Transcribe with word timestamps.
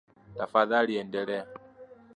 Tafadhali 0.37 0.93
endelea. 1.01 1.45